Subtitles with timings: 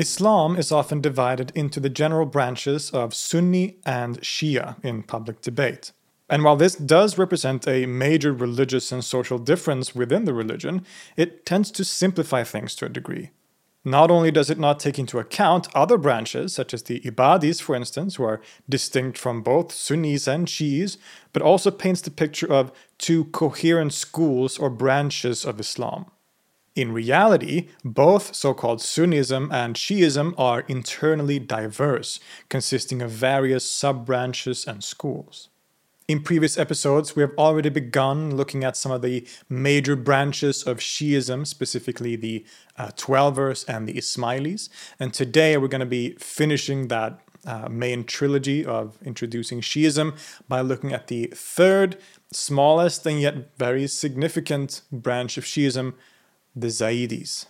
[0.00, 5.92] Islam is often divided into the general branches of Sunni and Shia in public debate.
[6.26, 10.86] And while this does represent a major religious and social difference within the religion,
[11.18, 13.28] it tends to simplify things to a degree.
[13.84, 17.74] Not only does it not take into account other branches, such as the Ibadis, for
[17.74, 18.40] instance, who are
[18.70, 20.96] distinct from both Sunnis and Shiis,
[21.34, 26.06] but also paints the picture of two coherent schools or branches of Islam.
[26.76, 34.06] In reality, both so called Sunnism and Shiism are internally diverse, consisting of various sub
[34.06, 35.48] branches and schools.
[36.06, 40.78] In previous episodes, we have already begun looking at some of the major branches of
[40.78, 42.44] Shiism, specifically the
[42.76, 44.68] uh, Twelvers and the Ismailis.
[44.98, 50.16] And today we're going to be finishing that uh, main trilogy of introducing Shiism
[50.48, 51.96] by looking at the third,
[52.32, 55.94] smallest and yet very significant branch of Shiism,
[56.54, 57.46] the Zaydis.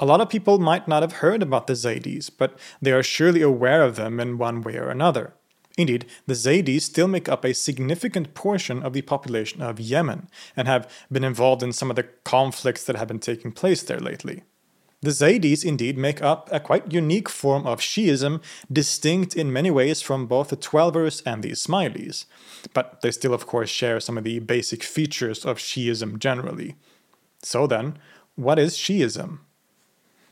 [0.00, 3.42] A lot of people might not have heard about the Zaydis, but they are surely
[3.42, 5.34] aware of them in one way or another.
[5.76, 10.68] Indeed, the Zaydis still make up a significant portion of the population of Yemen and
[10.68, 14.42] have been involved in some of the conflicts that have been taking place there lately.
[15.02, 20.00] The Zaydis indeed make up a quite unique form of Shiism, distinct in many ways
[20.00, 22.24] from both the Twelvers and the Ismailis,
[22.72, 26.76] but they still, of course, share some of the basic features of Shiism generally.
[27.44, 27.98] So then,
[28.36, 29.40] what is Shiism?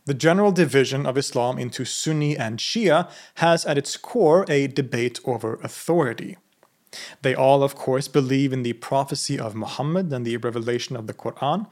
[0.04, 5.20] The general division of Islam into Sunni and Shia has at its core a debate
[5.24, 6.36] over authority.
[7.22, 11.14] They all, of course, believe in the prophecy of Muhammad and the revelation of the
[11.14, 11.66] Quran,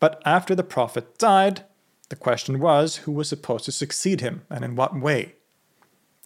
[0.00, 1.64] but after the Prophet died,
[2.08, 5.36] the question was who was supposed to succeed him and in what way.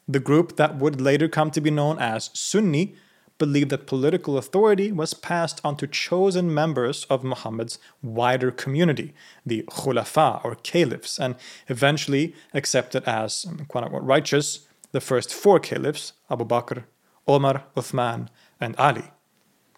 [0.09, 2.97] The group that would later come to be known as Sunni
[3.41, 9.13] believed that political authority was passed on to chosen members of Muhammad's wider community,
[9.45, 11.35] the khulafa or caliphs, and
[11.67, 16.85] eventually accepted as quote unquote righteous the first four caliphs Abu Bakr,
[17.27, 18.29] Omar, Uthman,
[18.61, 19.11] and Ali.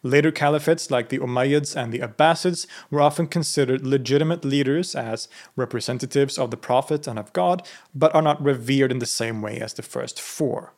[0.03, 6.39] Later caliphates like the Umayyads and the Abbasids were often considered legitimate leaders as representatives
[6.39, 9.75] of the Prophet and of God, but are not revered in the same way as
[9.75, 10.75] the first four.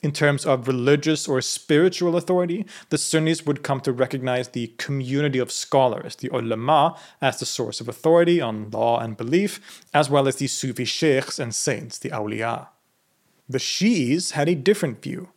[0.00, 5.40] In terms of religious or spiritual authority, the Sunnis would come to recognize the community
[5.40, 10.28] of scholars, the ulama, as the source of authority on law and belief, as well
[10.28, 12.68] as the Sufi sheikhs and saints, the awliya.
[13.48, 15.30] The Shi'is had a different view.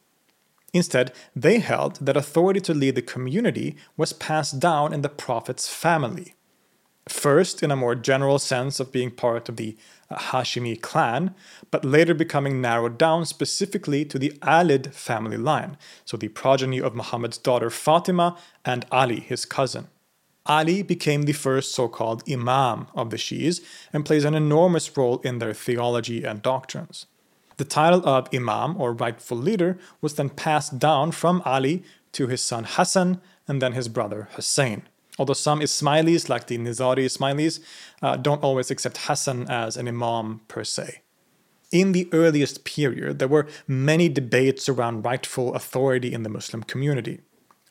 [0.73, 5.67] Instead, they held that authority to lead the community was passed down in the Prophet's
[5.67, 6.35] family.
[7.09, 9.75] First, in a more general sense of being part of the
[10.11, 11.33] Hashimi clan,
[11.71, 16.95] but later becoming narrowed down specifically to the Alid family line, so the progeny of
[16.95, 19.87] Muhammad's daughter Fatima and Ali, his cousin.
[20.45, 23.61] Ali became the first so called Imam of the Shi'is
[23.93, 27.05] and plays an enormous role in their theology and doctrines.
[27.57, 31.83] The title of Imam, or rightful leader, was then passed down from Ali
[32.13, 34.83] to his son Hassan and then his brother Hussein.
[35.21, 37.59] Although some Ismailis, like the Nizari Ismailis,
[38.01, 41.03] uh, don't always accept Hassan as an Imam per se.
[41.71, 47.19] In the earliest period, there were many debates around rightful authority in the Muslim community.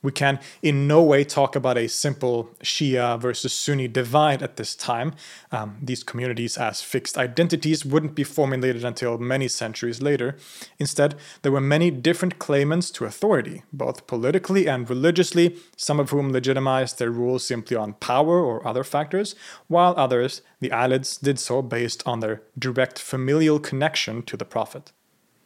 [0.02, 4.74] We can in no way talk about a simple Shia versus Sunni divide at this
[4.74, 5.14] time.
[5.52, 10.36] Um, these communities, as fixed identities, wouldn't be formulated until many centuries later.
[10.78, 16.32] Instead, there were many different claimants to authority, both politically and religiously, some of whom
[16.32, 19.34] legitimized their rule simply on power or other factors,
[19.68, 24.92] while others, the Alids, did so based on their direct familial connection to the Prophet.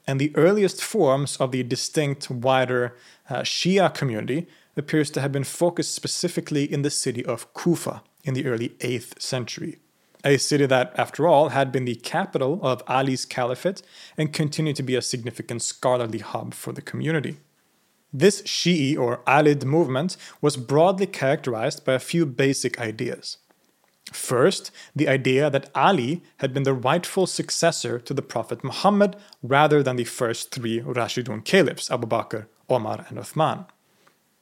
[0.06, 2.95] And the earliest forms of the distinct, wider
[3.31, 4.47] uh, Shia community
[4.77, 9.21] appears to have been focused specifically in the city of Kufa in the early 8th
[9.21, 9.79] century.
[10.25, 13.83] A city that, after all, had been the capital of Ali's caliphate
[14.17, 17.37] and continued to be a significant scholarly hub for the community.
[18.12, 23.39] This Shi'i or Alid movement was broadly characterized by a few basic ideas.
[24.12, 29.83] First, the idea that Ali had been the rightful successor to the Prophet Muhammad rather
[29.83, 33.67] than the first three Rashidun caliphs, Abu Bakr, Omar, and Uthman.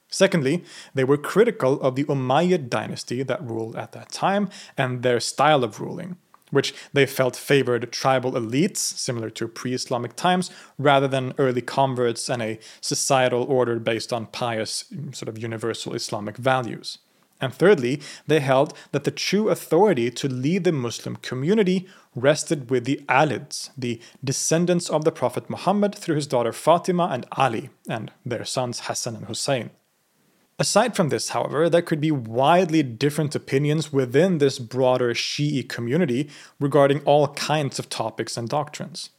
[0.09, 0.63] Secondly,
[0.93, 5.63] they were critical of the Umayyad dynasty that ruled at that time and their style
[5.63, 6.17] of ruling,
[6.51, 12.29] which they felt favored tribal elites, similar to pre Islamic times, rather than early converts
[12.29, 16.99] and a societal order based on pious, sort of universal Islamic values.
[17.41, 22.85] And thirdly, they held that the true authority to lead the Muslim community rested with
[22.85, 28.11] the Alids, the descendants of the Prophet Muhammad through his daughter Fatima and Ali, and
[28.25, 29.71] their sons Hassan and Hussein.
[30.59, 36.29] Aside from this, however, there could be widely different opinions within this broader Shi'i community
[36.59, 39.09] regarding all kinds of topics and doctrines.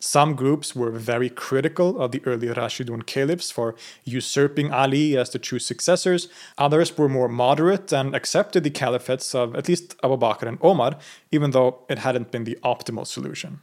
[0.00, 3.74] Some groups were very critical of the early Rashidun caliphs for
[4.04, 6.28] usurping Ali as the true successors.
[6.56, 10.98] Others were more moderate and accepted the caliphates of at least Abu Bakr and Omar,
[11.32, 13.60] even though it hadn't been the optimal solution.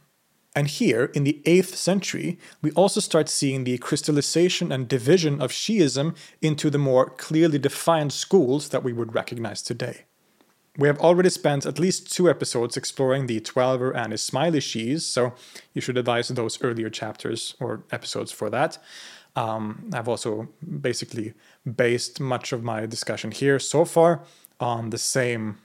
[0.54, 5.52] And here, in the 8th century, we also start seeing the crystallization and division of
[5.52, 10.04] Shi'ism into the more clearly defined schools that we would recognize today.
[10.78, 15.34] We have already spent at least two episodes exploring the Twelver and Ismaili Shi'is, so
[15.72, 18.78] you should advise those earlier chapters or episodes for that.
[19.36, 20.48] Um, I've also
[20.80, 21.34] basically
[21.64, 24.22] based much of my discussion here so far
[24.60, 25.58] on the same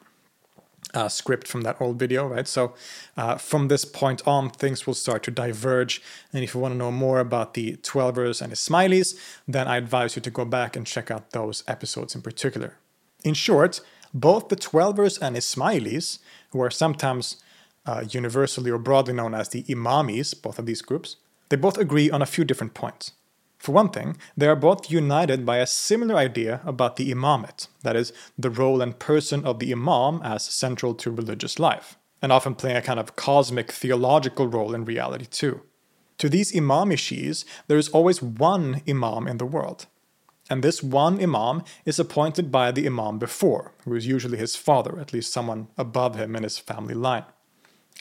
[0.93, 2.47] uh, script from that old video, right?
[2.47, 2.73] So
[3.15, 6.01] uh, from this point on, things will start to diverge.
[6.33, 9.17] And if you want to know more about the Twelvers and Ismailis,
[9.47, 12.77] then I advise you to go back and check out those episodes in particular.
[13.23, 13.79] In short,
[14.13, 16.19] both the Twelvers and Ismailis,
[16.51, 17.37] who are sometimes
[17.85, 21.17] uh, universally or broadly known as the Imamis, both of these groups,
[21.49, 23.12] they both agree on a few different points.
[23.57, 27.95] For one thing, they are both united by a similar idea about the imamate, that
[27.95, 32.55] is, the role and person of the imam as central to religious life, and often
[32.55, 35.62] playing a kind of cosmic theological role in reality too.
[36.17, 39.86] To these imami Shi'is, there is always one imam in the world,
[40.51, 45.00] and this one imam is appointed by the imam before, who is usually his father,
[45.00, 47.24] at least someone above him in his family line.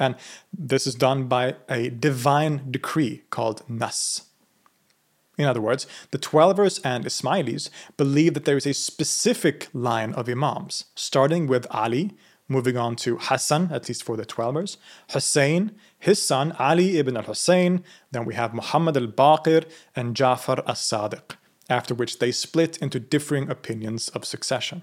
[0.00, 0.16] And
[0.52, 4.22] this is done by a divine decree called Nas.
[5.38, 10.28] In other words, the Twelvers and Ismailis believe that there is a specific line of
[10.28, 12.16] imams, starting with Ali,
[12.48, 14.76] moving on to Hassan, at least for the Twelvers,
[15.12, 20.64] Hussein, his son Ali ibn al Hussein, then we have Muhammad al Baqir, and Jafar
[20.66, 21.36] as Sadiq
[21.70, 24.82] after which they split into differing opinions of succession.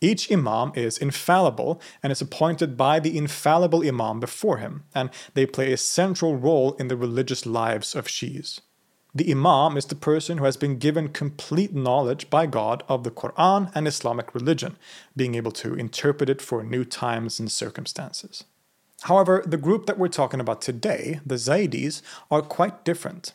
[0.00, 5.44] Each imam is infallible and is appointed by the infallible imam before him, and they
[5.44, 8.60] play a central role in the religious lives of Shi'is.
[9.14, 13.10] The imam is the person who has been given complete knowledge by God of the
[13.10, 14.76] Quran and Islamic religion,
[15.16, 18.44] being able to interpret it for new times and circumstances.
[19.02, 23.32] However, the group that we're talking about today, the Zaydis, are quite different.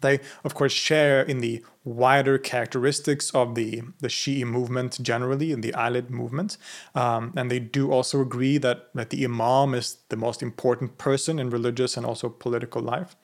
[0.00, 5.60] They, of course, share in the wider characteristics of the, the Shi'i movement generally, in
[5.60, 6.56] the Alid movement.
[6.94, 11.38] Um, and they do also agree that, that the Imam is the most important person
[11.38, 13.16] in religious and also political life.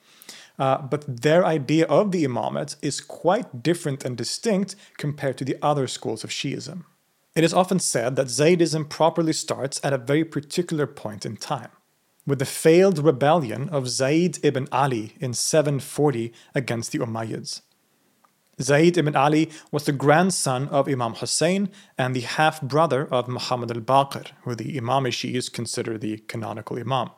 [0.59, 5.57] Uh, but their idea of the imamate is quite different and distinct compared to the
[5.61, 6.83] other schools of Shi'ism.
[7.35, 11.69] It is often said that Zaydism properly starts at a very particular point in time,
[12.31, 17.59] with the failed rebellion of Zayd ibn Ali in 740 against the Umayyads.
[18.61, 23.69] Zayd ibn Ali was the grandson of Imam Hussein and the half brother of Muhammad
[23.69, 27.09] al Baqir, who the Imam Shi'is consider the canonical Imam.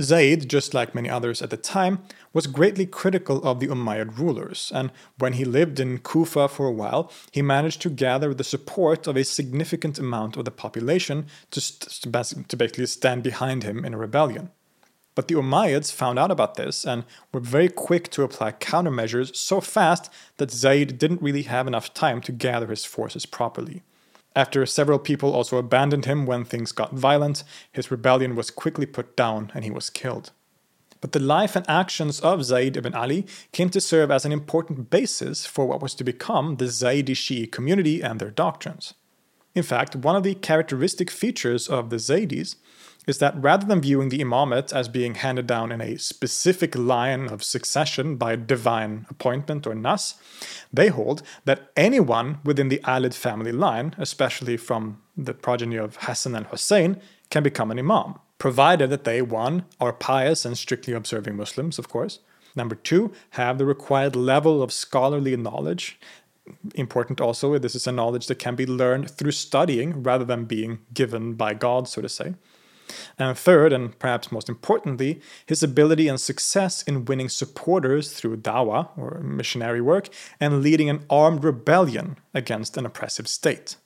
[0.00, 4.72] Zayd, just like many others at the time, was greatly critical of the Umayyad rulers,
[4.74, 9.06] and when he lived in Kufa for a while, he managed to gather the support
[9.06, 13.94] of a significant amount of the population to, st- to basically stand behind him in
[13.94, 14.50] a rebellion.
[15.14, 19.60] But the Umayyads found out about this and were very quick to apply countermeasures so
[19.60, 23.82] fast that Zayd didn't really have enough time to gather his forces properly.
[24.36, 29.16] After several people also abandoned him when things got violent, his rebellion was quickly put
[29.16, 30.32] down and he was killed.
[31.00, 34.90] But the life and actions of Zayd ibn Ali came to serve as an important
[34.90, 38.94] basis for what was to become the Zaydi Shi'i community and their doctrines.
[39.54, 42.56] In fact, one of the characteristic features of the Zaydis
[43.06, 47.28] is that rather than viewing the imamate as being handed down in a specific line
[47.28, 50.14] of succession by divine appointment or nas,
[50.72, 56.34] they hold that anyone within the Alid family line, especially from the progeny of Hassan
[56.34, 61.36] al Hussein, can become an imam, provided that they, one, are pious and strictly observing
[61.36, 62.20] Muslims, of course.
[62.56, 65.98] Number two, have the required level of scholarly knowledge.
[66.74, 70.78] Important also, this is a knowledge that can be learned through studying rather than being
[70.92, 72.34] given by God, so to say.
[73.18, 78.88] And third, and perhaps most importantly, his ability and success in winning supporters through dawah,
[78.96, 80.08] or missionary work,
[80.40, 83.76] and leading an armed rebellion against an oppressive state.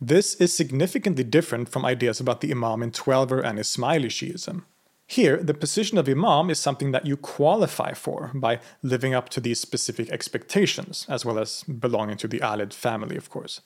[0.00, 4.64] This is significantly different from ideas about the Imam in Twelver and Ismaili Shiism.
[5.06, 9.40] Here, the position of Imam is something that you qualify for by living up to
[9.40, 13.60] these specific expectations, as well as belonging to the Alid family, of course.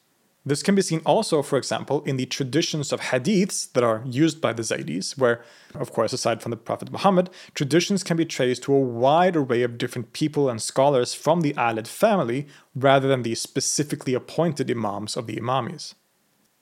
[0.49, 4.41] This can be seen also, for example, in the traditions of hadiths that are used
[4.41, 5.43] by the Zaydis, where,
[5.75, 9.63] of course, aside from the Prophet Muhammad, traditions can be traced to a wide array
[9.63, 15.19] of different people and scholars from the Alid family rather than the specifically appointed Imams
[15.19, 15.93] of the Imamis.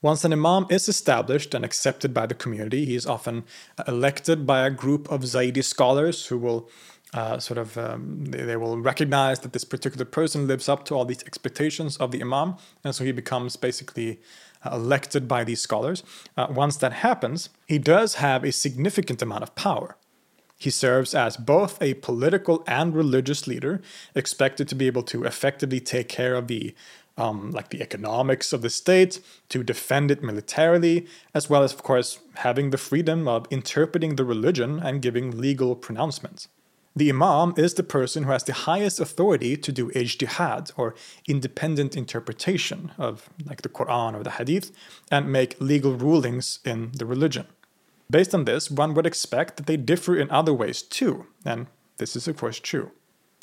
[0.01, 3.45] Once an Imam is established and accepted by the community, he is often
[3.87, 6.69] elected by a group of Zaydi scholars who will
[7.13, 10.93] uh, sort of um, they, they, will recognize that this particular person lives up to
[10.93, 14.19] all these expectations of the imam and so he becomes basically
[14.65, 16.03] uh, elected by these scholars
[16.35, 19.95] uh, once that happens he does have a significant amount of power
[20.57, 23.81] he serves as both a political and religious leader
[24.15, 26.75] expected to be able to effectively take care of the
[27.17, 31.81] um, like the economics of the state, to defend it militarily, as well as, of
[31.81, 36.47] course, having the freedom of interpreting the religion and giving legal pronouncements.
[36.97, 40.95] The Imam is the person who has the highest authority to do ijtihad, or
[41.27, 44.71] independent interpretation of like the Quran or the Hadith,
[45.11, 47.45] and make legal rulings in the religion.
[48.09, 52.15] Based on this, one would expect that they differ in other ways too, and this
[52.15, 52.89] is of course true.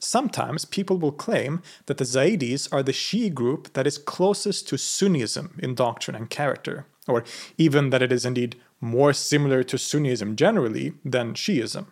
[0.00, 4.74] Sometimes people will claim that the Zaydis are the Shi'i group that is closest to
[4.74, 7.22] Sunnism in doctrine and character, or
[7.56, 11.86] even that it is indeed more similar to Sunnism generally than Shi'ism.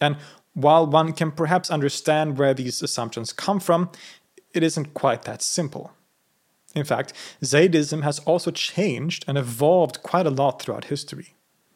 [0.00, 0.18] And
[0.56, 3.90] while one can perhaps understand where these assumptions come from,
[4.54, 5.92] it isn't quite that simple.
[6.74, 7.12] In fact,
[7.44, 11.34] Zaydism has also changed and evolved quite a lot throughout history.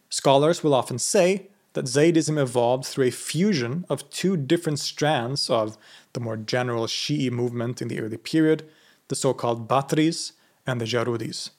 [0.09, 5.77] Scholars will often say that Zaydism evolved through a fusion of two different strands of
[6.15, 8.67] the more general Shi'i movement in the early period,
[9.09, 10.33] the so called Batris
[10.67, 11.51] and the Jarudis.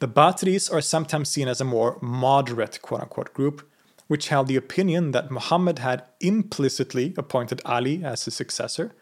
[0.00, 3.68] The Batris are sometimes seen as a more moderate quote unquote group,
[4.08, 8.92] which held the opinion that Muhammad had implicitly appointed Ali as his successor,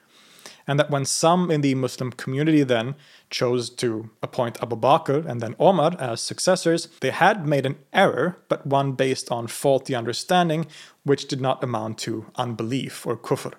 [0.67, 2.95] and that when some in the Muslim community then
[3.31, 8.39] chose to appoint Abu Bakr and then Omar as successors, they had made an error,
[8.49, 10.67] but one based on faulty understanding,
[11.03, 13.55] which did not amount to unbelief or kufr.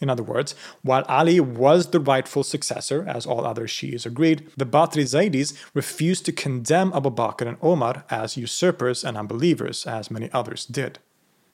[0.00, 4.66] In other words, while Ali was the rightful successor, as all other Shi'is agreed, the
[4.66, 10.30] Batri Zaydis refused to condemn Abu Bakr and Omar as usurpers and unbelievers, as many
[10.32, 11.00] others did.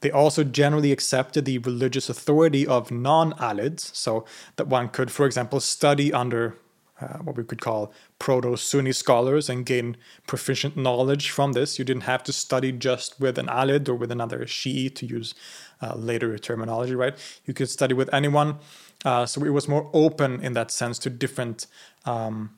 [0.00, 5.24] They also generally accepted the religious authority of non Alids, so that one could, for
[5.24, 6.58] example, study under
[7.00, 11.78] uh, what we could call proto Sunni scholars and gain proficient knowledge from this.
[11.78, 15.34] You didn't have to study just with an Alid or with another Shi'i to use
[15.82, 17.14] uh, later terminology, right?
[17.44, 18.58] You could study with anyone.
[19.04, 21.66] Uh, so it was more open in that sense to different
[22.06, 22.50] um,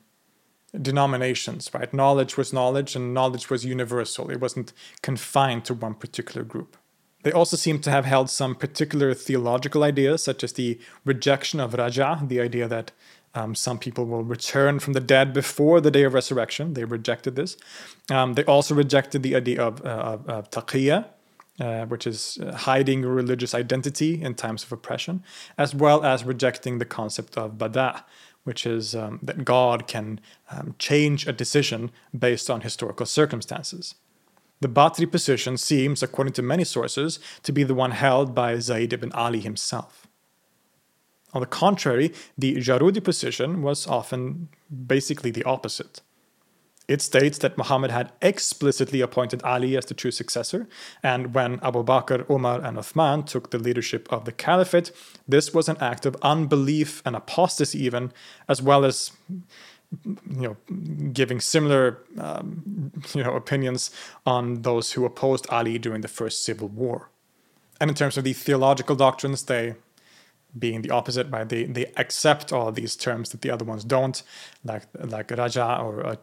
[0.81, 1.93] denominations, right?
[1.93, 4.29] Knowledge was knowledge and knowledge was universal.
[4.29, 6.77] It wasn't confined to one particular group.
[7.23, 11.73] They also seem to have held some particular theological ideas, such as the rejection of
[11.73, 12.91] Raja, the idea that
[13.37, 16.73] um, some people will return from the dead before the day of resurrection.
[16.73, 17.55] They rejected this.
[18.09, 20.49] Um, they also rejected the idea of, uh, of, of
[21.59, 25.23] uh, which is uh, hiding religious identity in times of oppression,
[25.57, 28.03] as well as rejecting the concept of bada,
[28.43, 33.95] which is um, that God can um, change a decision based on historical circumstances.
[34.61, 38.93] The Batri position seems, according to many sources, to be the one held by Zayd
[38.93, 40.06] ibn Ali himself.
[41.37, 44.49] On the contrary, the Jarudi position was often
[44.87, 46.01] basically the opposite.
[46.87, 50.67] It states that Muhammad had explicitly appointed Ali as the true successor,
[51.03, 54.91] and when Abu Bakr, Umar, and Uthman took the leadership of the caliphate,
[55.27, 58.11] this was an act of unbelief and apostasy, even,
[58.49, 59.11] as well as
[60.05, 60.57] you know,
[61.13, 63.91] giving similar um, you know opinions
[64.25, 67.11] on those who opposed Ali during the first civil war.
[67.79, 69.75] And in terms of the theological doctrines, they
[70.57, 71.47] being the opposite, right?
[71.47, 74.21] They they accept all these terms that the other ones don't,
[74.63, 76.15] like like raja or uh,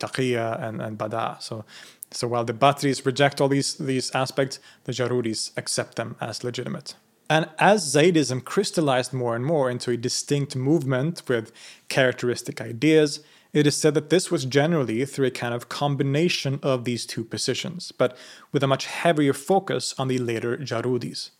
[0.60, 1.40] and, and bada.
[1.42, 1.64] So
[2.10, 6.94] so while the Batris reject all these these aspects, the Jarudis accept them as legitimate.
[7.30, 11.52] And as Zaydism crystallized more and more into a distinct movement with
[11.88, 13.20] characteristic ideas,
[13.54, 17.24] it is said that this was generally through a kind of combination of these two
[17.24, 18.16] positions, but
[18.52, 21.30] with a much heavier focus on the later Jarudis.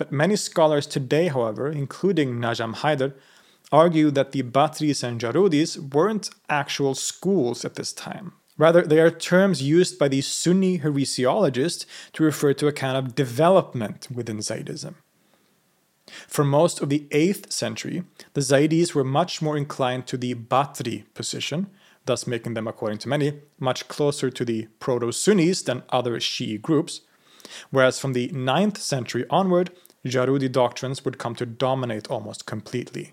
[0.00, 3.12] But many scholars today, however, including Najam Haider,
[3.70, 8.32] argue that the Batris and Jarudis weren't actual schools at this time.
[8.56, 13.14] Rather, they are terms used by the Sunni heresiologists to refer to a kind of
[13.14, 14.94] development within Zaydism.
[16.26, 21.04] For most of the 8th century, the Zaydis were much more inclined to the Batri
[21.12, 21.66] position,
[22.06, 26.58] thus making them, according to many, much closer to the Proto Sunnis than other Shi'i
[26.58, 27.02] groups,
[27.70, 29.70] whereas from the 9th century onward,
[30.06, 33.12] Jarudi doctrines would come to dominate almost completely.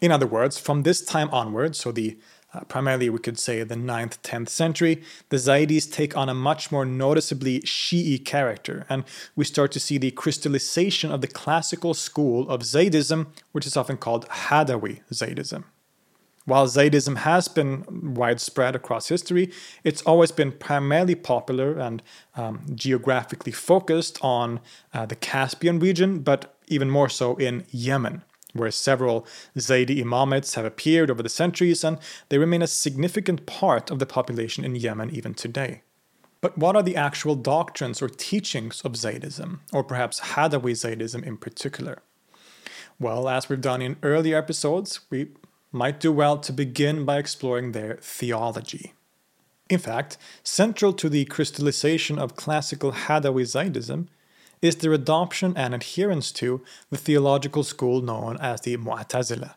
[0.00, 2.18] In other words, from this time onward, so the
[2.54, 6.72] uh, primarily we could say the 9th 10th century, the Zaydis take on a much
[6.72, 9.04] more noticeably Shi'i character, and
[9.36, 13.98] we start to see the crystallization of the classical school of Zaydism, which is often
[13.98, 15.64] called Hadawi Zaydism.
[16.48, 17.84] While Zaydism has been
[18.14, 19.52] widespread across history,
[19.84, 22.02] it's always been primarily popular and
[22.36, 24.60] um, geographically focused on
[24.94, 29.26] uh, the Caspian region, but even more so in Yemen, where several
[29.58, 31.98] Zaydi imamates have appeared over the centuries and
[32.30, 35.82] they remain a significant part of the population in Yemen even today.
[36.40, 41.36] But what are the actual doctrines or teachings of Zaydism, or perhaps Hadawi Zaydism in
[41.36, 41.98] particular?
[42.98, 45.28] Well, as we've done in earlier episodes, we
[45.72, 48.94] might do well to begin by exploring their theology.
[49.68, 54.08] In fact, central to the crystallization of classical Hadawi Zaydism
[54.62, 59.54] is their adoption and adherence to the theological school known as the Mu'tazila.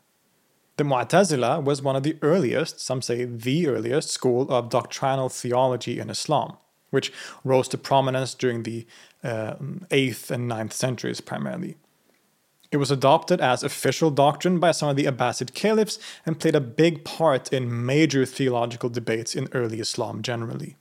[0.78, 6.00] The Mu'tazila was one of the earliest, some say the earliest, school of doctrinal theology
[6.00, 6.58] in Islam,
[6.90, 7.12] which
[7.44, 8.86] rose to prominence during the
[9.24, 9.56] uh,
[9.90, 11.78] 8th and 9th centuries primarily.
[12.72, 16.62] It was adopted as official doctrine by some of the Abbasid caliphs and played a
[16.62, 20.78] big part in major theological debates in early Islam generally.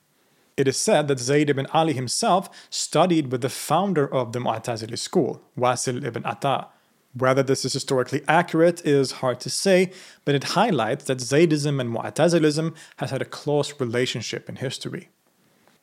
[0.57, 4.98] It is said that Zayd ibn Ali himself studied with the founder of the Mu'tazili
[4.98, 6.68] school, Wasil ibn Ata.
[7.12, 9.90] Whether this is historically accurate is hard to say,
[10.24, 15.09] but it highlights that Zaydism and Mu'tazilism has had a close relationship in history.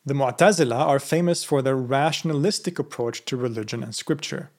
[0.05, 4.51] The Mu'tazila are famous for their rationalistic approach to religion and scripture.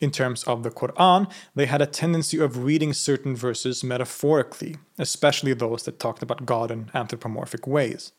[0.00, 5.54] In terms of the Quran, they had a tendency of reading certain verses metaphorically, especially
[5.54, 8.12] those that talked about God in anthropomorphic ways.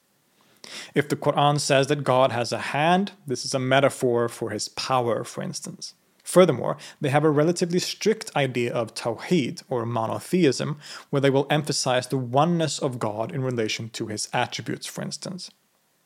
[0.95, 4.69] If the Quran says that God has a hand, this is a metaphor for his
[4.69, 5.93] power, for instance.
[6.23, 10.77] Furthermore, they have a relatively strict idea of Tawheed, or monotheism,
[11.09, 15.51] where they will emphasize the oneness of God in relation to his attributes, for instance.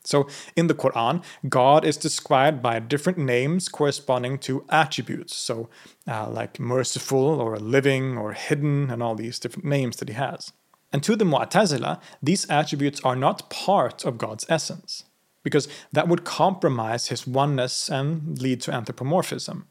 [0.04, 5.36] So in the Quran, God is described by different names corresponding to attributes.
[5.36, 5.68] So,
[6.08, 10.52] uh, like merciful or living or hidden, and all these different names that he has.
[10.92, 15.04] And to the Mu'tazila, these attributes are not part of God's essence,
[15.42, 19.66] because that would compromise his oneness and lead to anthropomorphism.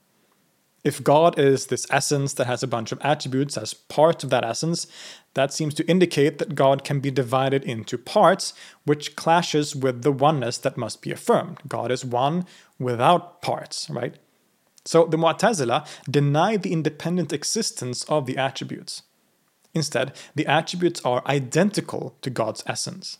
[0.83, 4.43] If God is this essence that has a bunch of attributes as part of that
[4.43, 4.87] essence,
[5.35, 10.11] that seems to indicate that God can be divided into parts, which clashes with the
[10.11, 11.59] oneness that must be affirmed.
[11.67, 12.45] God is one
[12.79, 14.15] without parts, right?
[14.83, 19.03] So the Mu'tazila deny the independent existence of the attributes.
[19.73, 23.19] Instead, the attributes are identical to God's essence.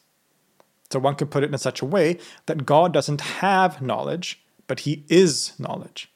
[0.90, 4.82] So one could put it in such a way that God doesn't have knowledge, but
[4.82, 6.11] he is knowledge.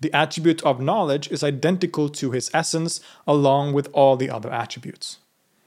[0.00, 5.18] The attribute of knowledge is identical to his essence along with all the other attributes.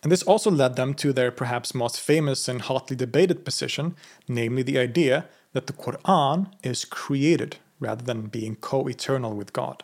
[0.01, 3.95] And this also led them to their perhaps most famous and hotly debated position,
[4.27, 9.83] namely the idea that the Quran is created rather than being co eternal with God.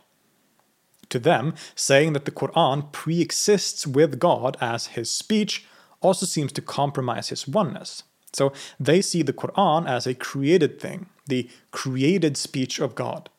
[1.09, 5.65] To them, saying that the Quran pre exists with God as his speech
[6.01, 8.03] also seems to compromise his oneness.
[8.33, 13.29] So they see the Quran as a created thing, the created speech of God.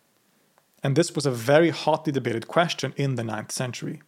[0.82, 4.02] And this was a very hotly debated question in the 9th century.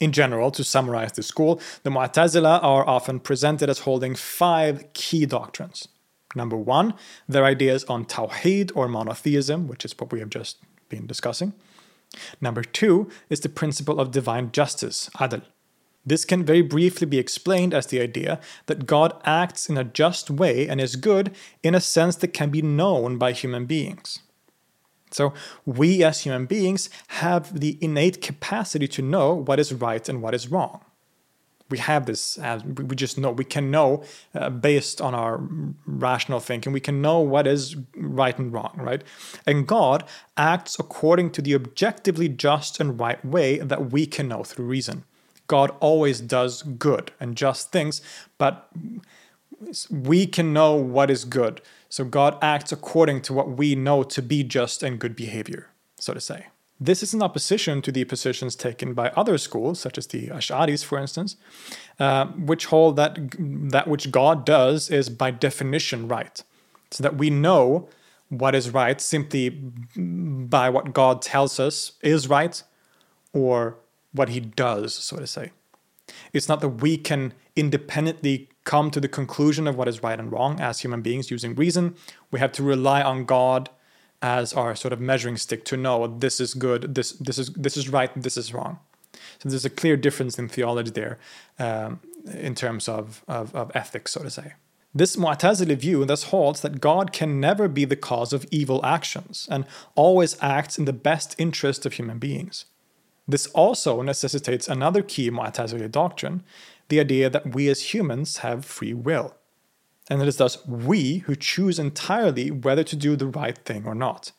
[0.00, 5.26] In general, to summarize the school, the Mu'tazila are often presented as holding five key
[5.26, 5.88] doctrines.
[6.34, 6.94] Number one,
[7.28, 11.52] their ideas on Tawheed or monotheism, which is what we have just been discussing.
[12.40, 15.42] Number two is the principle of divine justice, adl.
[16.04, 20.30] This can very briefly be explained as the idea that God acts in a just
[20.30, 24.20] way and is good in a sense that can be known by human beings.
[25.10, 25.34] So,
[25.66, 30.34] we as human beings have the innate capacity to know what is right and what
[30.34, 30.84] is wrong.
[31.68, 34.02] We have this, as we just know, we can know
[34.34, 35.40] uh, based on our
[35.86, 39.04] rational thinking, we can know what is right and wrong, right?
[39.46, 40.04] And God
[40.36, 45.04] acts according to the objectively just and right way that we can know through reason.
[45.46, 48.00] God always does good and just things,
[48.38, 48.68] but
[49.90, 51.60] we can know what is good.
[51.90, 56.14] So God acts according to what we know to be just and good behavior, so
[56.14, 56.46] to say.
[56.82, 60.82] This is in opposition to the positions taken by other schools, such as the Ash'aris,
[60.82, 61.36] for instance,
[61.98, 63.18] uh, which hold that
[63.70, 66.42] that which God does is by definition right.
[66.92, 67.88] So that we know
[68.30, 72.62] what is right simply by what God tells us is right
[73.34, 73.76] or
[74.12, 75.50] what he does, so to say.
[76.32, 80.30] It's not that we can independently come to the conclusion of what is right and
[80.30, 81.94] wrong as human beings using reason.
[82.30, 83.70] We have to rely on God
[84.22, 87.76] as our sort of measuring stick to know this is good, this this is this
[87.76, 88.78] is right, this is wrong.
[89.38, 91.18] So there's a clear difference in theology there
[91.58, 92.00] um,
[92.34, 94.54] in terms of, of, of ethics, so to say.
[94.94, 99.48] This Mu'tazili view thus holds that God can never be the cause of evil actions
[99.50, 102.66] and always acts in the best interest of human beings.
[103.26, 106.42] This also necessitates another key Mu'tazili doctrine,
[106.90, 109.34] the idea that we as humans have free will.
[110.08, 113.94] And it is thus we who choose entirely whether to do the right thing or
[113.94, 114.32] not.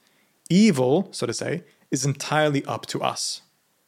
[0.50, 3.42] Evil, so to say, is entirely up to us.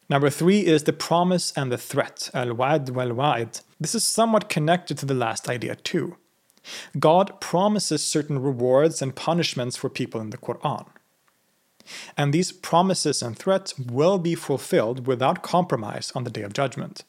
[0.10, 3.62] Number three is the promise and the threat, al wa'd wal wa'id.
[3.80, 6.17] This is somewhat connected to the last idea too.
[6.97, 10.86] God promises certain rewards and punishments for people in the Quran.
[12.15, 17.04] And these promises and threats will be fulfilled without compromise on the day of judgment.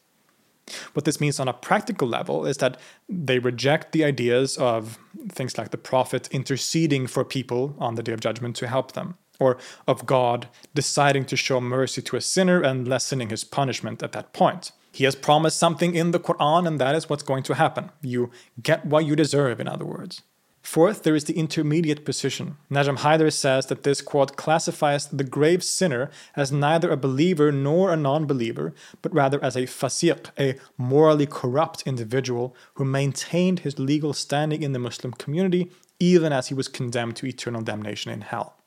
[0.93, 4.97] What this means on a practical level is that they reject the ideas of
[5.29, 9.17] things like the prophet interceding for people on the day of judgment to help them,
[9.39, 14.11] or of God deciding to show mercy to a sinner and lessening his punishment at
[14.13, 14.71] that point.
[14.91, 17.91] He has promised something in the Quran, and that is what's going to happen.
[18.01, 20.21] You get what you deserve, in other words.
[20.65, 22.57] Fourth, there is the intermediate position.
[22.71, 27.93] Najam Haider says that this quote classifies the grave sinner as neither a believer nor
[27.93, 28.73] a non believer,
[29.03, 34.73] but rather as a fasiq, a morally corrupt individual who maintained his legal standing in
[34.73, 38.57] the Muslim community even as he was condemned to eternal damnation in hell.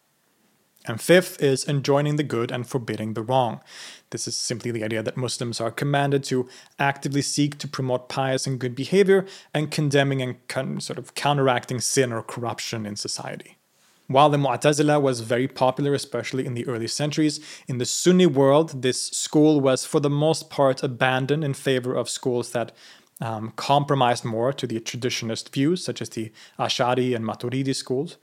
[0.89, 3.61] And fifth is enjoining the good and forbidding the wrong.
[4.09, 6.49] This is simply the idea that Muslims are commanded to
[6.79, 11.79] actively seek to promote pious and good behavior and condemning and con- sort of counteracting
[11.81, 13.59] sin or corruption in society.
[14.07, 18.81] While the Mu'tazila was very popular, especially in the early centuries, in the Sunni world,
[18.81, 22.73] this school was for the most part abandoned in favor of schools that
[23.21, 28.17] um, compromised more to the traditionalist views, such as the Ash'ari and Maturidi schools.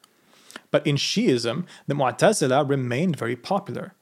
[0.71, 3.93] But in Shi'ism, the Mu'tazila remained very popular.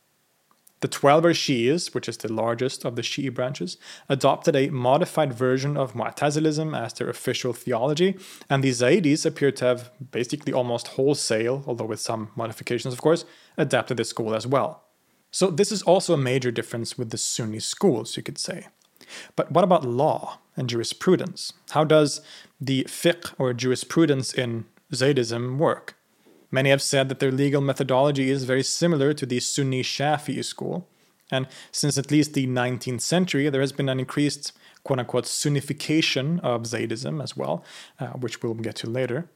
[0.81, 3.77] The Twelver Shi'is, which is the largest of the Shi'i branches,
[4.09, 8.17] adopted a modified version of Mu'tazilism as their official theology,
[8.49, 13.23] and the Zaydis appear to have basically almost wholesale, although with some modifications of course,
[13.57, 14.83] adapted this school as well.
[15.31, 18.67] So this is also a major difference with the Sunni schools, you could say.
[19.37, 21.53] But what about law and jurisprudence?
[21.71, 22.19] How does
[22.59, 25.95] the fiqh or jurisprudence in Zaydism work?
[26.53, 30.87] Many have said that their legal methodology is very similar to the Sunni Shafi'i school.
[31.31, 34.51] And since at least the 19th century, there has been an increased
[34.83, 37.65] quote unquote Sunnification of Zaydism as well,
[37.99, 39.31] uh, which we'll get to later.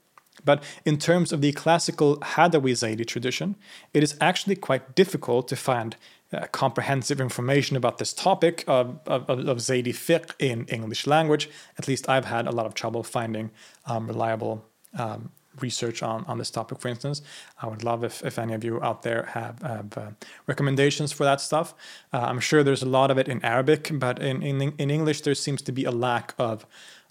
[0.45, 3.55] But in terms of the classical Hadawi Zaydi tradition,
[3.95, 5.95] it is actually quite difficult to find
[6.31, 11.49] uh, comprehensive information about this topic of, of, of Zaydi fiqh in English language.
[11.79, 13.49] At least I've had a lot of trouble finding
[13.87, 14.63] um, reliable
[14.95, 17.21] um, research on, on this topic, for instance.
[17.61, 20.11] I would love if, if any of you out there have, have uh,
[20.45, 21.73] recommendations for that stuff.
[22.13, 25.21] Uh, I'm sure there's a lot of it in Arabic, but in, in, in English,
[25.21, 26.65] there seems to be a lack of,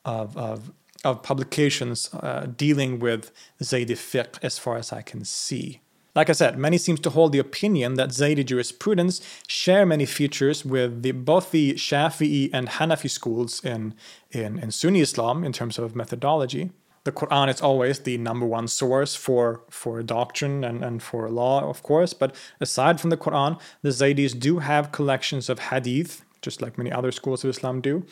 [0.05, 0.73] of, of,
[1.05, 3.33] of publications uh, dealing with
[3.63, 5.81] Zaydi fiqh as far as I can see.
[6.17, 10.65] Like I said, many seems to hold the opinion that Zaydi jurisprudence share many features
[10.65, 13.95] with the, both the Shafi'i and Hanafi schools in,
[14.31, 16.71] in, in Sunni Islam in terms of methodology
[17.07, 21.67] the Quran is always the number one source for, for doctrine and, and for law,
[21.71, 22.13] of course.
[22.13, 26.93] But aside from the Quran, the Zaydis do have collections of hadith, just like many
[26.93, 28.05] other schools of Islam do.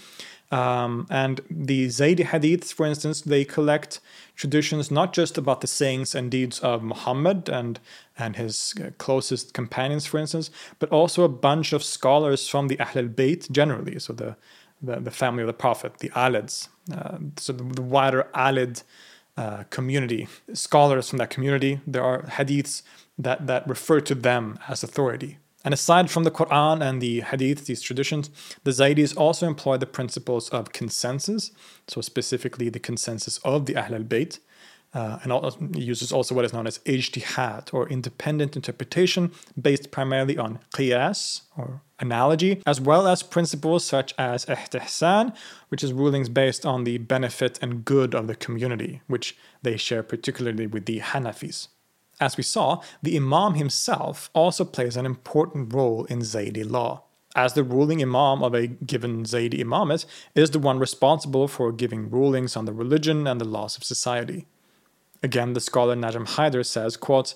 [0.52, 4.00] Um, and the Zaydi hadiths, for instance, they collect
[4.36, 7.80] traditions not just about the sayings and deeds of Muhammad and,
[8.16, 12.78] and his uh, closest companions, for instance, but also a bunch of scholars from the
[12.78, 13.98] Ahl al Bayt generally.
[13.98, 14.36] So the
[14.84, 16.68] the, the family of the Prophet, the Alids.
[16.92, 18.82] Uh, so the, the, wider Alid
[19.36, 22.82] uh, community, scholars from that community, there are hadiths
[23.18, 25.38] that, that refer to them as authority.
[25.64, 28.28] And aside from the Quran and the Hadith, these traditions,
[28.64, 31.52] the Zaydis also employ the principles of consensus,
[31.88, 34.40] so specifically the consensus of the Ahl al Bayt,
[34.92, 40.38] uh, and also uses also what is known as ijtihad or independent interpretation based primarily
[40.38, 45.34] on qiyas or analogy, as well as principles such as istihsan,
[45.68, 50.02] which is rulings based on the benefit and good of the community, which they share
[50.02, 51.68] particularly with the Hanafis.
[52.20, 57.02] As we saw, the Imam himself also plays an important role in Zaydi law
[57.34, 62.08] as the ruling imam of a given Zaydi imamate, is the one responsible for giving
[62.08, 64.46] rulings on the religion and the laws of society.
[65.22, 67.34] Again, the scholar Najam Haider says, quote,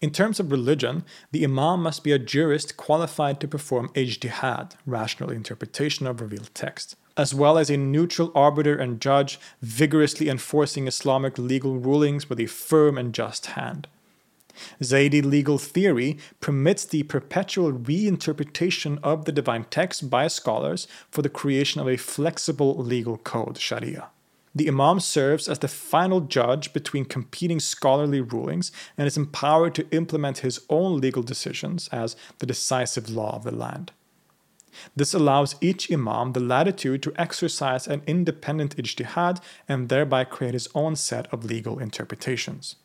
[0.00, 5.30] in terms of religion, the Imam must be a jurist qualified to perform ijtihad, rational
[5.30, 11.38] interpretation of revealed text, as well as a neutral arbiter and judge, vigorously enforcing Islamic
[11.38, 13.88] legal rulings with a firm and just hand.
[14.82, 21.28] Zaydi legal theory permits the perpetual reinterpretation of the divine text by scholars for the
[21.28, 24.08] creation of a flexible legal code, Sharia.
[24.56, 29.86] The Imam serves as the final judge between competing scholarly rulings and is empowered to
[29.90, 33.92] implement his own legal decisions as the decisive law of the land.
[34.96, 40.70] This allows each Imam the latitude to exercise an independent ijtihad and thereby create his
[40.74, 42.76] own set of legal interpretations.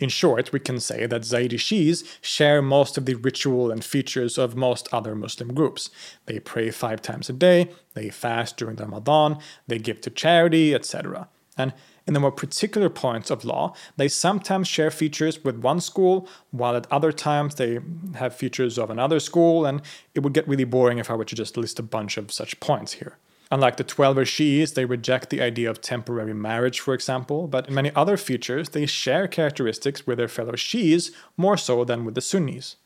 [0.00, 4.36] In short, we can say that Zaydi Shi'is share most of the ritual and features
[4.38, 5.90] of most other Muslim groups.
[6.26, 10.74] They pray five times a day, they fast during the Ramadan, they give to charity,
[10.74, 11.28] etc.
[11.56, 11.72] And
[12.06, 16.76] in the more particular points of law, they sometimes share features with one school, while
[16.76, 17.78] at other times they
[18.16, 19.80] have features of another school, and
[20.14, 22.58] it would get really boring if I were to just list a bunch of such
[22.60, 23.16] points here.
[23.50, 27.74] Unlike the Twelver Shi'is, they reject the idea of temporary marriage, for example, but in
[27.74, 32.20] many other features, they share characteristics with their fellow Shi'is more so than with the
[32.20, 32.76] Sunnis.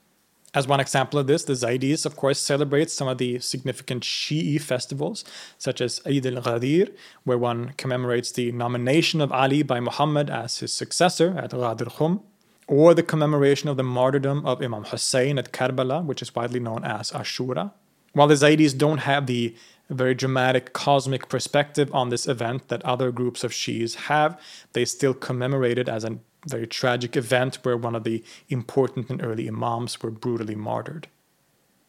[0.54, 4.60] As one example of this, the Zaydis, of course, celebrate some of the significant Shi'i
[4.60, 5.24] festivals,
[5.58, 6.92] such as Eid al Ghadir,
[7.24, 12.22] where one commemorates the nomination of Ali by Muhammad as his successor at Ghadir Khum,
[12.66, 16.82] or the commemoration of the martyrdom of Imam Hussein at Karbala, which is widely known
[16.82, 17.72] as Ashura.
[18.14, 19.54] While the Zaydis don't have the
[19.90, 24.40] a very dramatic cosmic perspective on this event that other groups of Shi'is have.
[24.72, 29.22] They still commemorate it as a very tragic event where one of the important and
[29.22, 31.08] early Imams were brutally martyred.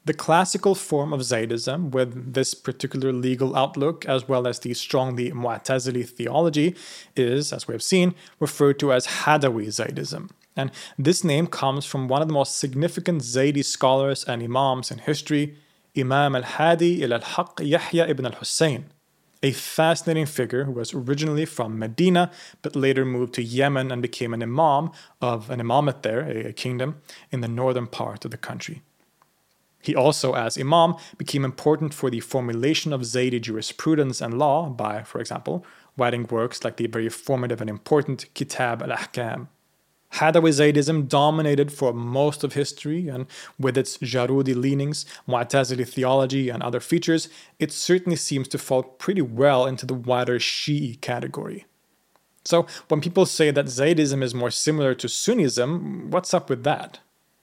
[0.06, 5.32] The classical form of Zaydism, with this particular legal outlook as well as the strongly
[5.32, 6.76] Mu'tazili theology,
[7.16, 10.30] is, as we have seen, referred to as Hadawi Zaydism.
[10.56, 15.00] And this name comes from one of the most significant Zaydi scholars and Imams in
[15.00, 15.58] history,
[15.98, 18.86] Imam al-Hadi al-Haq Yahya ibn al-Hussein,
[19.42, 24.34] a fascinating figure who was originally from Medina but later moved to Yemen and became
[24.34, 28.82] an imam of an imamate there, a, kingdom, in the northern part of the country.
[29.82, 35.04] He also, as imam, became important for the formulation of Zaydi jurisprudence and law by,
[35.04, 35.66] for example,
[35.98, 39.48] writing works like the very formative and important Kitab al-Ahkam.
[40.14, 43.26] Hadawi Zaydism dominated for most of history, and
[43.60, 49.22] with its Jarudi leanings, Mu'tazili theology, and other features, it certainly seems to fall pretty
[49.22, 51.66] well into the wider Shi'i category.
[52.44, 57.00] So, when people say that Zaydism is more similar to Sunnism, what's up with that?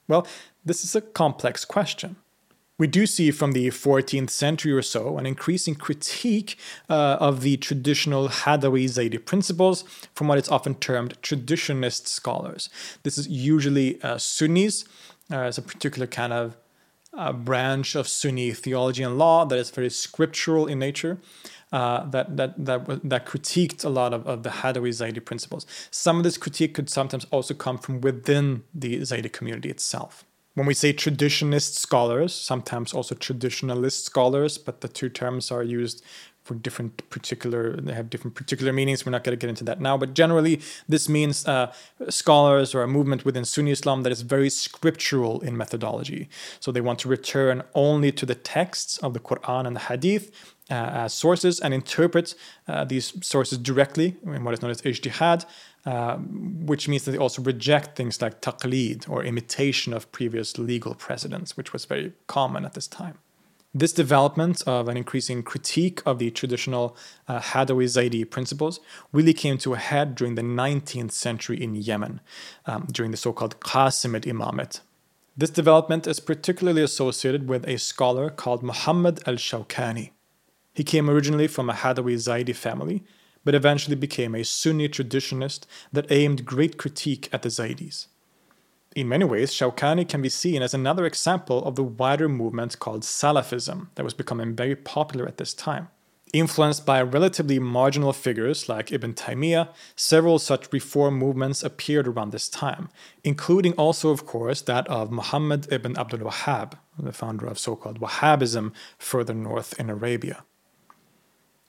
[0.07, 0.27] Well,
[0.65, 2.17] this is a complex question.
[2.79, 6.59] We do see from the 14th century or so an increasing critique
[6.89, 12.69] uh, of the traditional Hadawi Zaydi principles from what is often termed traditionist scholars.
[13.01, 14.85] This is usually uh, Sunnis,
[15.31, 16.55] uh, as a particular kind of
[17.17, 21.17] uh, branch of Sunni theology and law that is very scriptural in nature
[21.71, 25.65] uh, that that that that critiqued a lot of, of the Hadawi Zaydi principles.
[25.89, 30.26] Some of this critique could sometimes also come from within the Zaydi community itself.
[30.57, 36.03] When we say traditionist scholars, sometimes also traditionalist scholars, but the two terms are used
[36.47, 39.79] for different particular they have different particular meanings we're not going to get into that
[39.81, 41.71] now but generally this means uh,
[42.09, 46.29] scholars or a movement within sunni islam that is very scriptural in methodology
[46.59, 50.25] so they want to return only to the texts of the quran and the hadith
[50.69, 50.73] uh,
[51.05, 52.35] as sources and interpret
[52.67, 55.45] uh, these sources directly in what is known as ijtihad,
[55.85, 60.93] uh, which means that they also reject things like taqlid or imitation of previous legal
[60.93, 63.17] precedents, which was very common at this time.
[63.79, 68.79] This development of an increasing critique of the traditional uh, Hadawi Zaydi principles
[69.13, 72.19] really came to a head during the 19th century in Yemen,
[72.65, 74.79] um, during the so called Qasimid Imamate.
[75.37, 80.09] This development is particularly associated with a scholar called Muhammad al Shawkani.
[80.73, 83.03] He came originally from a Hadawi Zaydi family,
[83.45, 88.07] but eventually became a Sunni traditionist that aimed great critique at the Zaydis.
[88.97, 93.03] In many ways, Shawkani can be seen as another example of the wider movement called
[93.03, 95.89] Salafism that was becoming very popular at this time.
[96.33, 102.49] Influenced by relatively marginal figures like Ibn Taymiyyah, several such reform movements appeared around this
[102.49, 102.89] time,
[103.23, 107.99] including also, of course, that of Muhammad ibn Abdul Wahhab, the founder of so called
[107.99, 110.43] Wahhabism further north in Arabia.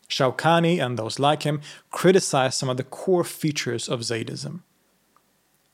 [0.08, 1.60] Shawkani and those like him
[1.90, 4.62] criticized some of the core features of Zaydism.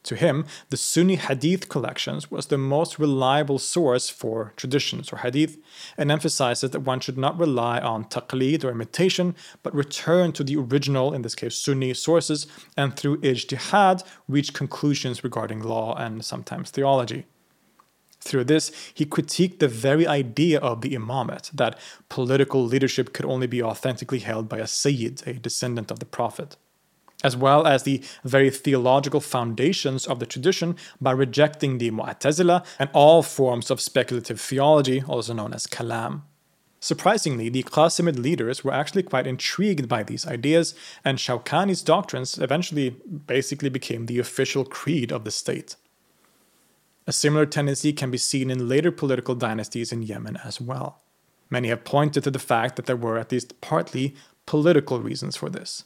[0.05, 5.57] To him, the Sunni hadith collections was the most reliable source for traditions or hadith,
[5.97, 10.57] and emphasizes that one should not rely on taqlid or imitation, but return to the
[10.57, 16.71] original, in this case Sunni sources, and through ijtihad reach conclusions regarding law and sometimes
[16.71, 17.25] theology.
[18.21, 23.47] Through this, he critiqued the very idea of the imamate, that political leadership could only
[23.47, 26.57] be authentically held by a sayyid, a descendant of the Prophet,
[27.24, 32.90] as well as the very theological foundations of the tradition by rejecting the Mu'tazila and
[32.92, 36.22] all forms of speculative theology, also known as kalam.
[36.78, 42.90] Surprisingly, the Qasimid leaders were actually quite intrigued by these ideas, and Shawkani's doctrines eventually
[42.90, 45.76] basically became the official creed of the state.
[47.06, 51.00] A similar tendency can be seen in later political dynasties in Yemen as well.
[51.48, 55.48] Many have pointed to the fact that there were at least partly political reasons for
[55.48, 55.84] this.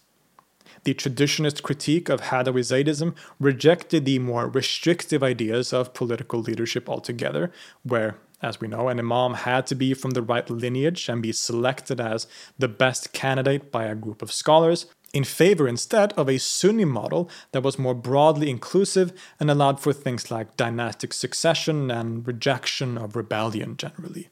[0.85, 7.53] The traditionist critique of Hadawi Zaydism rejected the more restrictive ideas of political leadership altogether,
[7.83, 11.33] where, as we know, an imam had to be from the right lineage and be
[11.33, 12.27] selected as
[12.59, 17.31] the best candidate by a group of scholars, in favor instead of a Sunni model
[17.53, 23.17] that was more broadly inclusive and allowed for things like dynastic succession and rejection of
[23.17, 24.29] rebellion generally.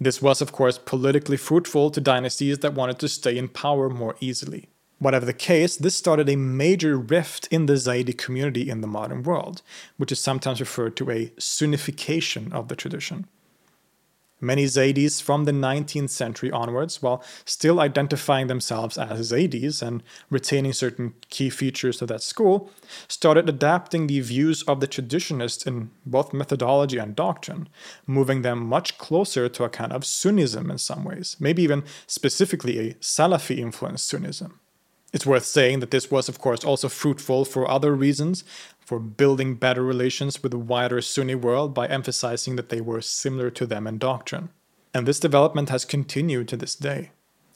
[0.00, 4.16] This was, of course, politically fruitful to dynasties that wanted to stay in power more
[4.20, 4.68] easily.
[4.98, 9.22] Whatever the case, this started a major rift in the Zaydi community in the modern
[9.22, 9.60] world,
[9.98, 13.26] which is sometimes referred to a Sunnification of the tradition.
[14.40, 20.74] Many Zaydis from the 19th century onwards, while still identifying themselves as Zaydis and retaining
[20.74, 22.70] certain key features of that school,
[23.08, 27.68] started adapting the views of the traditionists in both methodology and doctrine,
[28.06, 32.78] moving them much closer to a kind of Sunnism in some ways, maybe even specifically
[32.78, 34.52] a Salafi influenced Sunnism.
[35.16, 38.44] It's worth saying that this was, of course, also fruitful for other reasons,
[38.78, 43.48] for building better relations with the wider Sunni world by emphasizing that they were similar
[43.48, 44.50] to them in doctrine.
[44.92, 47.12] And this development has continued to this day.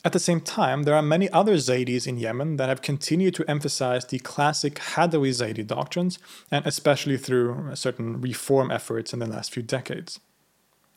[0.06, 3.44] At the same time, there are many other Zaydis in Yemen that have continued to
[3.46, 6.18] emphasize the classic Hadawi Zaydi doctrines,
[6.50, 10.18] and especially through certain reform efforts in the last few decades.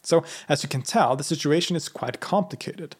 [0.01, 2.95] So, as you can tell, the situation is quite complicated.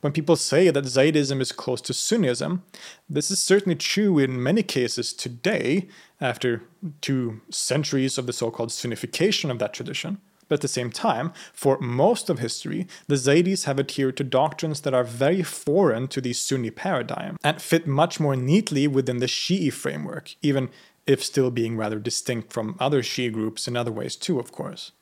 [0.00, 2.60] When people say that Zaydism is close to Sunnism,
[3.08, 5.88] this is certainly true in many cases today,
[6.20, 6.62] after
[7.00, 10.18] two centuries of the so called Sunnification of that tradition.
[10.48, 14.82] But at the same time, for most of history, the Zaydis have adhered to doctrines
[14.82, 19.26] that are very foreign to the Sunni paradigm and fit much more neatly within the
[19.26, 20.70] Shi'i framework, even
[21.06, 24.92] if still being rather distinct from other Shi'i groups in other ways too, of course.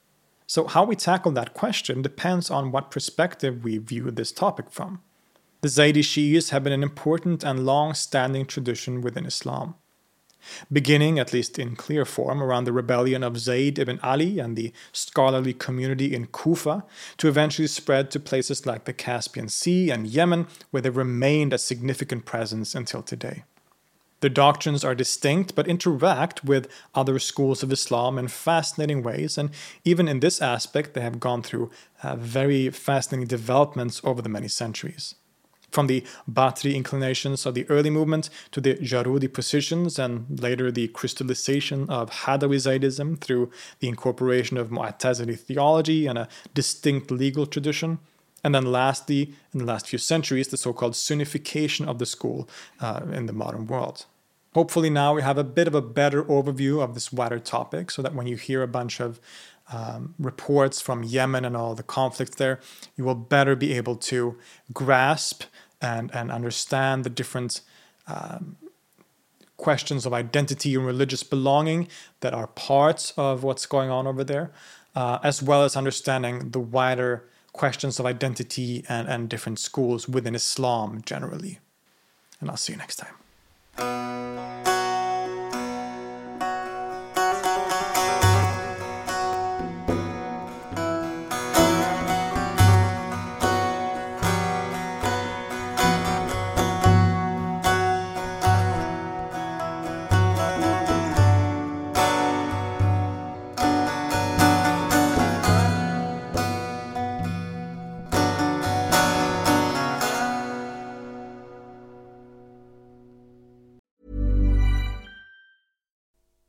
[0.47, 5.01] So, how we tackle that question depends on what perspective we view this topic from.
[5.63, 9.77] The Zaydi Shi'is have been an important and long standing tradition within Islam.
[10.71, 14.75] Beginning, at least in clear form, around the rebellion of Zayd ibn Ali and the
[14.93, 16.85] scholarly community in Kufa,
[17.17, 21.59] to eventually spread to places like the Caspian Sea and Yemen, where they remained a
[21.59, 23.45] significant presence until today.
[24.25, 29.51] Their doctrines are distinct but interact with other schools of Islam in fascinating ways, and
[29.85, 31.71] even in this aspect, they have gone through
[32.03, 35.15] uh, very fascinating developments over the many centuries.
[35.71, 40.89] From the Batri inclinations of the early movement to the Jarudi positions and later the
[40.89, 43.51] crystallization of Hadawi Zaydism through
[43.81, 47.99] the incorporation of Mu'tazili theology and a distinct legal tradition,
[48.43, 52.49] and then lastly, in the last few centuries, the so called Sunnification of the school
[52.81, 54.07] uh, in the modern world.
[54.55, 58.03] Hopefully, now we have a bit of a better overview of this wider topic so
[58.03, 59.21] that when you hear a bunch of
[59.73, 62.61] um, reports from Yemen and all the conflicts there,
[62.97, 64.37] you will better be able to
[64.73, 65.45] grasp
[65.81, 67.63] and, and understand the different
[68.07, 68.57] um,
[69.57, 71.89] questions of identity and religious belonging
[72.21, 74.53] that are parts of what's going on over there,
[74.95, 80.35] uh, as well as understanding the wider questions of identity and, and different schools within
[80.35, 81.59] Islam generally.
[82.41, 83.15] And I'll see you next time.
[83.77, 84.74] Música